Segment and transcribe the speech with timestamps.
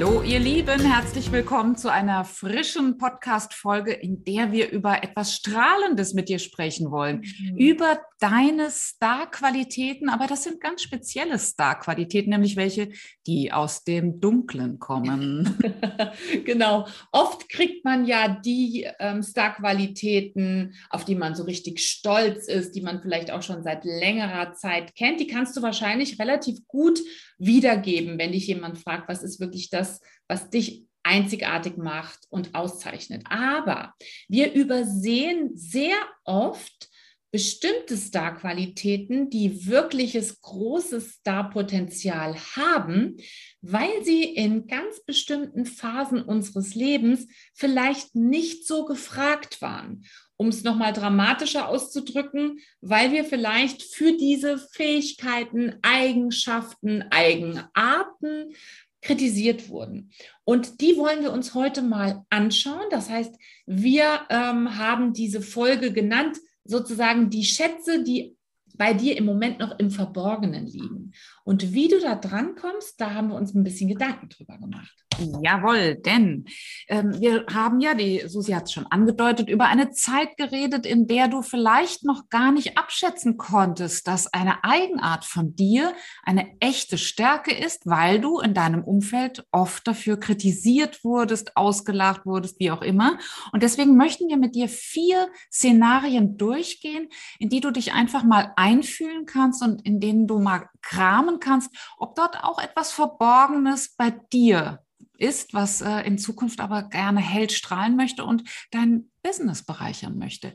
[0.00, 6.14] Hallo, ihr Lieben, herzlich willkommen zu einer frischen Podcast-Folge, in der wir über etwas Strahlendes
[6.14, 7.18] mit dir sprechen wollen.
[7.18, 7.58] Mhm.
[7.58, 12.88] Über deine Star-Qualitäten, aber das sind ganz spezielle Star-Qualitäten, nämlich welche,
[13.26, 15.58] die aus dem Dunklen kommen.
[16.46, 16.86] genau.
[17.12, 22.82] Oft kriegt man ja die ähm, Star-Qualitäten, auf die man so richtig stolz ist, die
[22.82, 25.20] man vielleicht auch schon seit längerer Zeit kennt.
[25.20, 27.00] Die kannst du wahrscheinlich relativ gut
[27.38, 29.89] wiedergeben, wenn dich jemand fragt, was ist wirklich das,
[30.28, 33.24] was dich einzigartig macht und auszeichnet.
[33.28, 33.94] Aber
[34.28, 36.88] wir übersehen sehr oft
[37.32, 43.16] bestimmte Star-Qualitäten, die wirkliches großes Star-Potenzial haben,
[43.60, 50.04] weil sie in ganz bestimmten Phasen unseres Lebens vielleicht nicht so gefragt waren
[50.40, 58.54] um es nochmal dramatischer auszudrücken, weil wir vielleicht für diese Fähigkeiten, Eigenschaften, Eigenarten
[59.02, 60.10] kritisiert wurden.
[60.44, 62.86] Und die wollen wir uns heute mal anschauen.
[62.90, 63.34] Das heißt,
[63.66, 68.36] wir ähm, haben diese Folge genannt, sozusagen die Schätze, die
[68.80, 71.12] bei dir im Moment noch im Verborgenen liegen.
[71.44, 75.04] Und wie du da dran kommst, da haben wir uns ein bisschen Gedanken drüber gemacht.
[75.42, 76.46] Jawohl, denn
[76.88, 81.06] ähm, wir haben ja, die Susi hat es schon angedeutet, über eine Zeit geredet, in
[81.06, 86.96] der du vielleicht noch gar nicht abschätzen konntest, dass eine Eigenart von dir eine echte
[86.96, 92.82] Stärke ist, weil du in deinem Umfeld oft dafür kritisiert wurdest, ausgelacht wurdest, wie auch
[92.82, 93.18] immer.
[93.52, 98.52] Und deswegen möchten wir mit dir vier Szenarien durchgehen, in die du dich einfach mal
[98.70, 104.10] einfühlen kannst und in denen du mal kramen kannst, ob dort auch etwas Verborgenes bei
[104.10, 104.84] dir
[105.18, 110.54] ist, was äh, in Zukunft aber gerne hell strahlen möchte und dein Business bereichern möchte.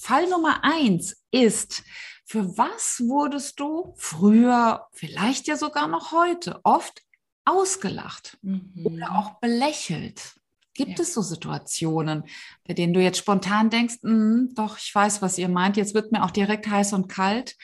[0.00, 1.82] Fall Nummer eins ist,
[2.24, 7.02] für was wurdest du früher, vielleicht ja sogar noch heute, oft
[7.44, 8.72] ausgelacht mhm.
[8.84, 10.38] oder auch belächelt?
[10.78, 11.02] Gibt ja.
[11.02, 12.22] es so Situationen,
[12.64, 16.12] bei denen du jetzt spontan denkst, hm, doch, ich weiß, was ihr meint, jetzt wird
[16.12, 17.56] mir auch direkt heiß und kalt?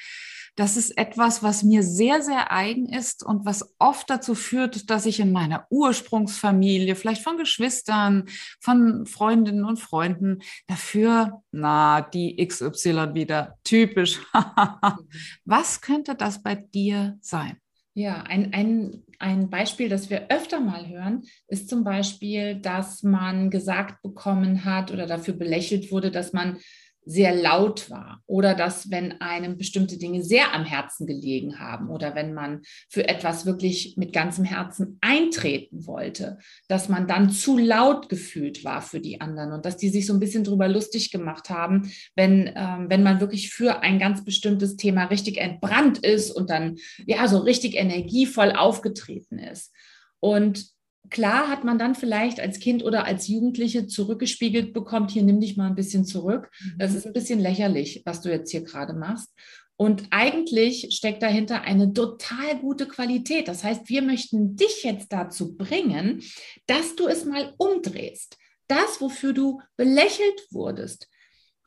[0.57, 5.07] Das ist etwas, was mir sehr, sehr eigen ist und was oft dazu führt, dass
[5.07, 8.25] ich in meiner Ursprungsfamilie, vielleicht von Geschwistern,
[8.61, 14.21] von Freundinnen und Freunden, dafür, na, die XY wieder, typisch.
[15.45, 17.61] was könnte das bei dir sein?
[17.97, 23.51] Ja, ein, ein, ein Beispiel, das wir öfter mal hören, ist zum Beispiel, dass man
[23.51, 26.59] gesagt bekommen hat oder dafür belächelt wurde, dass man
[27.07, 32.15] sehr laut war oder dass, wenn einem bestimmte Dinge sehr am Herzen gelegen haben oder
[32.15, 36.39] wenn man für etwas wirklich mit ganzem Herzen eintreten wollte,
[36.69, 40.15] dass man dann zu laut gefühlt war für die anderen und dass die sich so
[40.15, 44.77] ein bisschen drüber lustig gemacht haben, wenn, ähm, wenn man wirklich für ein ganz bestimmtes
[44.77, 46.77] Thema richtig entbrannt ist und dann
[47.07, 49.73] ja so richtig energievoll aufgetreten ist.
[50.21, 50.74] Und
[51.11, 55.57] klar hat man dann vielleicht als Kind oder als Jugendliche zurückgespiegelt bekommt, hier nimm dich
[55.57, 56.51] mal ein bisschen zurück.
[56.61, 56.79] Mhm.
[56.79, 59.31] Das ist ein bisschen lächerlich, was du jetzt hier gerade machst.
[59.77, 63.49] Und eigentlich steckt dahinter eine total gute Qualität.
[63.49, 66.23] Das heißt, wir möchten dich jetzt dazu bringen,
[66.67, 68.37] dass du es mal umdrehst.
[68.69, 71.09] Das, wofür du belächelt wurdest.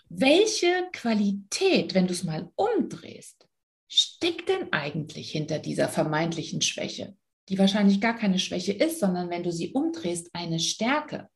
[0.10, 3.46] Welche Qualität, wenn du es mal umdrehst,
[3.90, 7.16] steckt denn eigentlich hinter dieser vermeintlichen Schwäche?
[7.50, 11.28] Die wahrscheinlich gar keine Schwäche ist, sondern wenn du sie umdrehst, eine Stärke.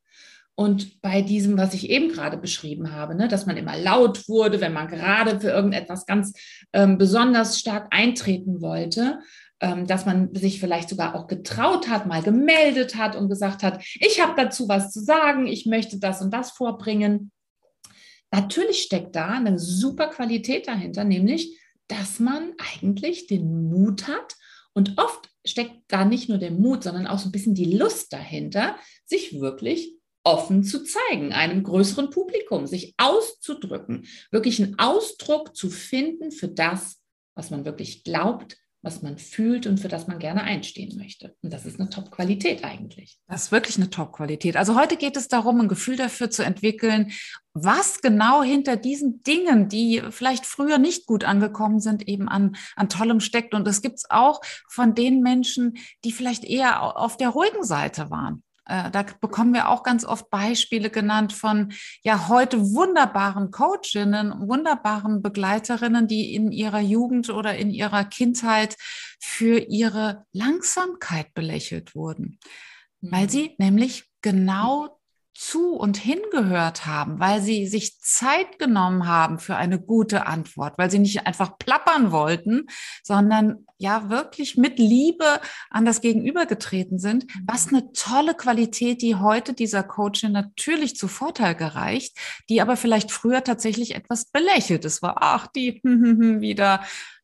[0.54, 4.60] Und bei diesem, was ich eben gerade beschrieben habe, ne, dass man immer laut wurde,
[4.60, 6.34] wenn man gerade für irgendetwas ganz
[6.74, 9.20] ähm, besonders stark eintreten wollte,
[9.60, 13.82] ähm, dass man sich vielleicht sogar auch getraut hat, mal gemeldet hat und gesagt hat,
[13.94, 17.32] ich habe dazu was zu sagen, ich möchte das und das vorbringen.
[18.30, 21.58] Natürlich steckt da eine super Qualität dahinter, nämlich,
[21.88, 24.36] dass man eigentlich den Mut hat
[24.74, 28.12] und oft steckt da nicht nur der Mut, sondern auch so ein bisschen die Lust
[28.12, 35.68] dahinter, sich wirklich offen zu zeigen, einem größeren Publikum, sich auszudrücken, wirklich einen Ausdruck zu
[35.68, 37.00] finden für das,
[37.34, 41.36] was man wirklich glaubt, was man fühlt und für das man gerne einstehen möchte.
[41.42, 43.18] Und das ist eine Top-Qualität eigentlich.
[43.28, 44.56] Das ist wirklich eine Top-Qualität.
[44.56, 47.12] Also heute geht es darum, ein Gefühl dafür zu entwickeln,
[47.54, 52.88] was genau hinter diesen Dingen, die vielleicht früher nicht gut angekommen sind, eben an, an
[52.88, 53.54] Tollem steckt.
[53.54, 55.74] Und das gibt es auch von den Menschen,
[56.04, 60.88] die vielleicht eher auf der ruhigen Seite waren da bekommen wir auch ganz oft Beispiele
[60.88, 61.72] genannt von
[62.02, 68.76] ja heute wunderbaren Coachinnen, wunderbaren Begleiterinnen, die in ihrer Jugend oder in ihrer Kindheit
[69.20, 72.38] für ihre Langsamkeit belächelt wurden,
[73.00, 73.30] weil mhm.
[73.30, 75.01] sie nämlich genau
[75.34, 80.90] zu und hingehört haben, weil sie sich Zeit genommen haben für eine gute Antwort, weil
[80.90, 82.66] sie nicht einfach plappern wollten,
[83.02, 85.40] sondern ja wirklich mit Liebe
[85.70, 87.26] an das Gegenüber getreten sind.
[87.46, 92.16] Was eine tolle Qualität, die heute dieser Coachin natürlich zu Vorteil gereicht,
[92.48, 94.84] die aber vielleicht früher tatsächlich etwas belächelt.
[94.84, 96.82] Es war, ach, die wieder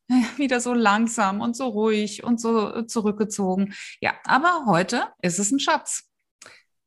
[0.37, 3.73] wieder so langsam und so ruhig und so zurückgezogen.
[4.01, 6.08] Ja, aber heute ist es ein Schatz.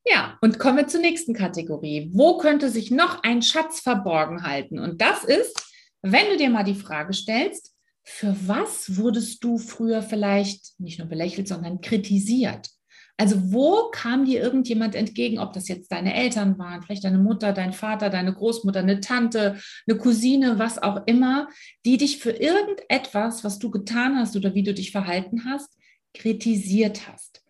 [0.04, 2.10] Ja, und kommen wir zur nächsten Kategorie.
[2.12, 4.78] Wo könnte sich noch ein Schatz verborgen halten?
[4.78, 5.64] Und das ist,
[6.02, 7.72] wenn du dir mal die Frage stellst,
[8.04, 12.68] für was wurdest du früher vielleicht nicht nur belächelt, sondern kritisiert?
[13.16, 17.52] Also wo kam dir irgendjemand entgegen, ob das jetzt deine Eltern waren, vielleicht deine Mutter,
[17.52, 21.48] dein Vater, deine Großmutter, eine Tante, eine Cousine, was auch immer,
[21.84, 25.76] die dich für irgendetwas, was du getan hast oder wie du dich verhalten hast,
[26.14, 27.41] kritisiert hast.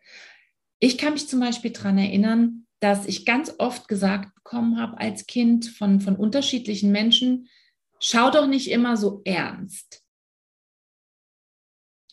[0.85, 5.27] Ich kann mich zum Beispiel daran erinnern, dass ich ganz oft gesagt bekommen habe als
[5.27, 7.49] Kind von, von unterschiedlichen Menschen,
[8.01, 10.03] schau doch nicht immer so ernst.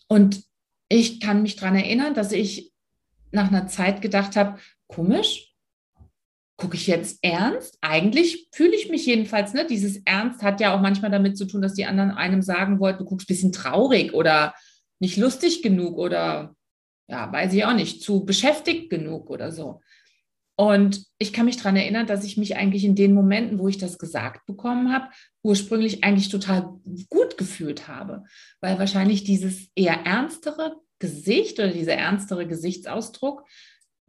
[0.07, 0.43] Und
[0.87, 2.71] ich kann mich daran erinnern, dass ich
[3.31, 5.55] nach einer Zeit gedacht habe, komisch,
[6.55, 7.79] gucke ich jetzt ernst?
[7.81, 9.65] Eigentlich fühle ich mich jedenfalls, ne?
[9.65, 12.99] Dieses Ernst hat ja auch manchmal damit zu tun, dass die anderen einem sagen wollten,
[12.99, 14.53] du guckst ein bisschen traurig oder
[14.99, 16.55] nicht lustig genug oder
[17.09, 19.81] ja, weiß ich auch nicht, zu beschäftigt genug oder so.
[20.55, 23.77] Und ich kann mich daran erinnern, dass ich mich eigentlich in den Momenten, wo ich
[23.77, 25.07] das gesagt bekommen habe,
[25.41, 26.79] ursprünglich eigentlich total
[27.09, 28.25] gut gefühlt habe,
[28.61, 33.45] weil wahrscheinlich dieses eher ernstere Gesicht oder dieser ernstere Gesichtsausdruck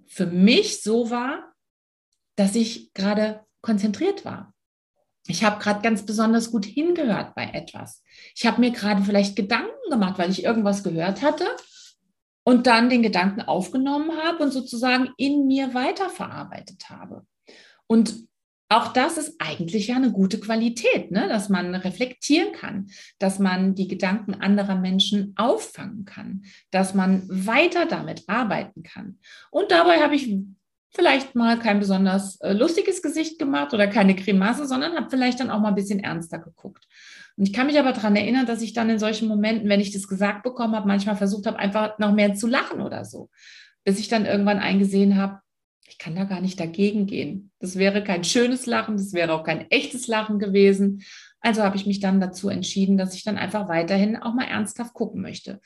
[0.08, 1.54] für mich so war,
[2.34, 4.52] dass ich gerade konzentriert war.
[5.28, 8.02] Ich habe gerade ganz besonders gut hingehört bei etwas.
[8.34, 11.46] Ich habe mir gerade vielleicht Gedanken gemacht, weil ich irgendwas gehört hatte
[12.44, 17.26] und dann den Gedanken aufgenommen habe und sozusagen in mir weiterverarbeitet habe.
[17.86, 18.28] Und
[18.72, 21.26] auch das ist eigentlich ja eine gute Qualität, ne?
[21.28, 22.86] dass man reflektieren kann,
[23.18, 29.18] dass man die Gedanken anderer Menschen auffangen kann, dass man weiter damit arbeiten kann.
[29.50, 30.36] Und dabei habe ich
[30.90, 35.50] vielleicht mal kein besonders äh, lustiges Gesicht gemacht oder keine Grimasse, sondern habe vielleicht dann
[35.50, 36.86] auch mal ein bisschen ernster geguckt.
[37.36, 39.92] Und ich kann mich aber daran erinnern, dass ich dann in solchen Momenten, wenn ich
[39.92, 43.30] das gesagt bekommen habe, manchmal versucht habe, einfach noch mehr zu lachen oder so.
[43.84, 45.40] Bis ich dann irgendwann eingesehen habe,
[45.88, 47.50] ich kann da gar nicht dagegen gehen.
[47.58, 51.02] Das wäre kein schönes Lachen, das wäre auch kein echtes Lachen gewesen.
[51.40, 54.92] Also habe ich mich dann dazu entschieden, dass ich dann einfach weiterhin auch mal ernsthaft
[54.92, 55.60] gucken möchte.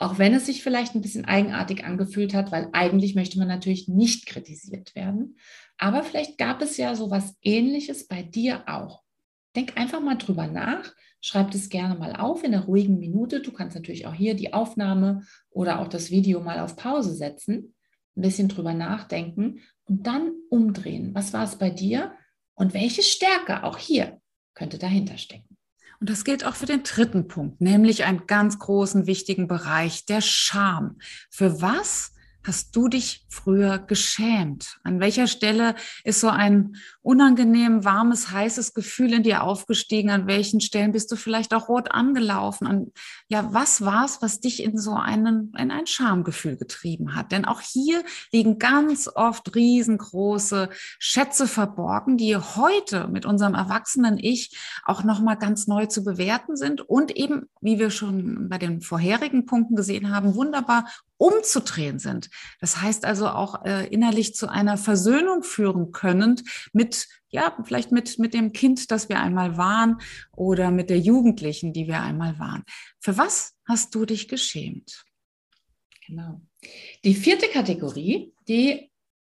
[0.00, 3.86] Auch wenn es sich vielleicht ein bisschen eigenartig angefühlt hat, weil eigentlich möchte man natürlich
[3.86, 5.36] nicht kritisiert werden.
[5.76, 9.02] Aber vielleicht gab es ja so was Ähnliches bei dir auch.
[9.54, 10.94] Denk einfach mal drüber nach.
[11.20, 13.40] Schreib das gerne mal auf in einer ruhigen Minute.
[13.42, 17.74] Du kannst natürlich auch hier die Aufnahme oder auch das Video mal auf Pause setzen,
[18.16, 21.14] ein bisschen drüber nachdenken und dann umdrehen.
[21.14, 22.14] Was war es bei dir
[22.54, 24.18] und welche Stärke auch hier
[24.54, 25.49] könnte dahinter stecken?
[26.00, 30.22] Und das gilt auch für den dritten Punkt, nämlich einen ganz großen, wichtigen Bereich, der
[30.22, 30.96] Scham.
[31.28, 34.78] Für was hast du dich früher geschämt?
[34.82, 40.10] An welcher Stelle ist so ein unangenehm warmes, heißes Gefühl in dir aufgestiegen?
[40.10, 42.66] An welchen Stellen bist du vielleicht auch rot angelaufen?
[42.66, 42.92] An,
[43.28, 47.30] ja, was war es, was dich in so einen, in ein Schamgefühl getrieben hat?
[47.30, 54.56] Denn auch hier liegen ganz oft riesengroße Schätze verborgen, die heute mit unserem erwachsenen Ich
[54.84, 59.44] auch nochmal ganz neu zu bewerten sind und eben, wie wir schon bei den vorherigen
[59.44, 60.86] Punkten gesehen haben, wunderbar
[61.20, 62.30] umzudrehen sind.
[62.60, 66.40] Das heißt also auch äh, innerlich zu einer Versöhnung führen können
[66.72, 69.98] mit, ja, vielleicht mit, mit dem Kind, das wir einmal waren
[70.34, 72.64] oder mit der Jugendlichen, die wir einmal waren.
[73.00, 75.04] Für was hast du dich geschämt?
[76.06, 76.40] Genau.
[77.04, 78.90] Die vierte Kategorie, die,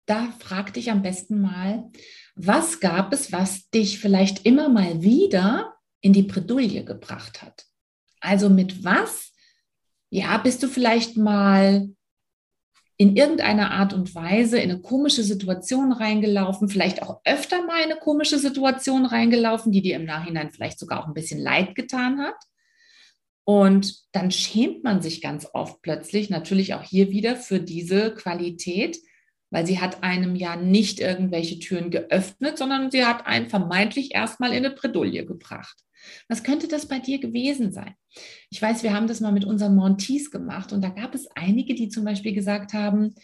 [0.08, 1.92] da frag dich am besten mal,
[2.36, 7.68] was gab es, was dich vielleicht immer mal wieder in die Bredouille gebracht hat?
[8.22, 9.35] Also mit was
[10.10, 11.90] ja, bist du vielleicht mal
[12.98, 17.92] in irgendeiner Art und Weise in eine komische Situation reingelaufen, vielleicht auch öfter mal in
[17.92, 22.20] eine komische Situation reingelaufen, die dir im Nachhinein vielleicht sogar auch ein bisschen leid getan
[22.20, 22.38] hat.
[23.44, 28.98] Und dann schämt man sich ganz oft plötzlich, natürlich auch hier wieder für diese Qualität,
[29.56, 34.52] weil sie hat einem ja nicht irgendwelche Türen geöffnet, sondern sie hat einen vermeintlich erstmal
[34.52, 35.78] in eine Bredouille gebracht.
[36.28, 37.94] Was könnte das bei dir gewesen sein?
[38.50, 41.74] Ich weiß, wir haben das mal mit unseren Montees gemacht und da gab es einige,
[41.74, 43.16] die zum Beispiel gesagt haben,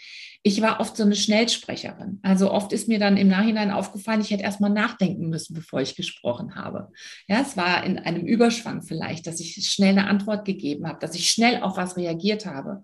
[0.42, 2.20] ich war oft so eine Schnellsprecherin.
[2.24, 5.82] Also oft ist mir dann im Nachhinein aufgefallen, ich hätte erst mal nachdenken müssen, bevor
[5.82, 6.94] ich gesprochen habe.
[7.28, 11.14] Ja, es war in einem Überschwang vielleicht, dass ich schnell eine Antwort gegeben habe, dass
[11.14, 12.84] ich schnell auf was reagiert habe.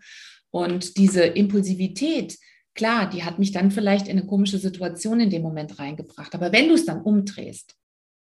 [0.52, 2.38] Und diese Impulsivität,
[2.78, 6.34] klar, die hat mich dann vielleicht in eine komische Situation in dem Moment reingebracht.
[6.34, 7.76] Aber wenn du es dann umdrehst,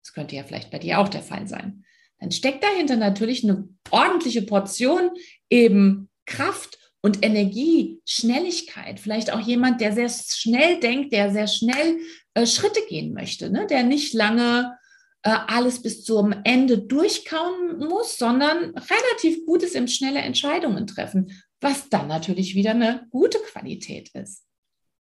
[0.02, 1.84] das könnte ja vielleicht bei dir auch der Fall sein.
[2.18, 5.10] Dann steckt dahinter natürlich eine ordentliche Portion
[5.50, 8.98] eben Kraft und Energie, Schnelligkeit.
[9.00, 11.98] Vielleicht auch jemand, der sehr schnell denkt, der sehr schnell
[12.34, 13.66] äh, Schritte gehen möchte, ne?
[13.68, 14.76] der nicht lange
[15.22, 21.32] äh, alles bis zum Ende durchkauen muss, sondern relativ gut ist im schnelle Entscheidungen treffen,
[21.60, 24.44] was dann natürlich wieder eine gute Qualität ist.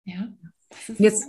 [0.04, 0.32] Ja,
[0.68, 1.26] das ist Jetzt,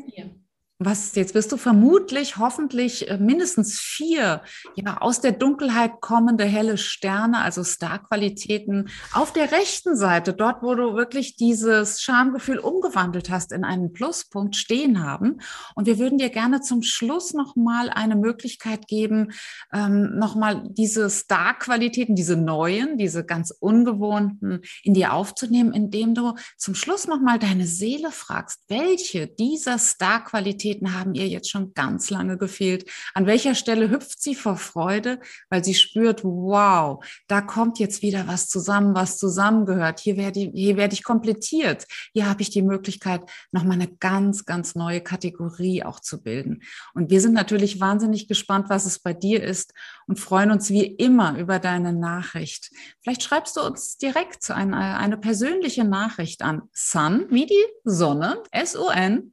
[0.86, 4.42] was jetzt wirst du vermutlich, hoffentlich äh, mindestens vier
[4.76, 10.76] ja, aus der Dunkelheit kommende helle Sterne, also Starqualitäten, auf der rechten Seite, dort, wo
[10.76, 15.40] du wirklich dieses Schamgefühl umgewandelt hast in einen Pluspunkt stehen haben.
[15.76, 19.32] Und wir würden dir gerne zum Schluss nochmal eine Möglichkeit geben,
[19.72, 26.76] ähm, nochmal diese Starqualitäten, diese neuen, diese ganz ungewohnten in dir aufzunehmen, indem du zum
[26.76, 32.38] Schluss nochmal deine Seele fragst, welche dieser Starqualitäten Qualitäten haben ihr jetzt schon ganz lange
[32.38, 32.90] gefehlt?
[33.14, 38.28] An welcher Stelle hüpft sie vor Freude, weil sie spürt, wow, da kommt jetzt wieder
[38.28, 40.00] was zusammen, was zusammengehört.
[40.00, 41.86] Hier werde ich, hier werde ich komplettiert.
[42.14, 46.62] Hier habe ich die Möglichkeit, nochmal eine ganz, ganz neue Kategorie auch zu bilden.
[46.94, 49.74] Und wir sind natürlich wahnsinnig gespannt, was es bei dir ist
[50.08, 52.72] und freuen uns wie immer über deine Nachricht.
[53.02, 59.18] Vielleicht schreibst du uns direkt eine, eine persönliche Nachricht an Sun wie die Sonne, S-O-N
[59.18, 59.33] sun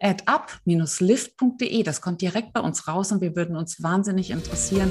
[0.00, 1.82] at up-lift.de.
[1.82, 4.90] Das kommt direkt bei uns raus und wir würden uns wahnsinnig interessieren,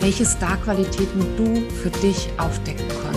[0.00, 3.13] welche Star-Qualitäten du für dich aufdecken konntest.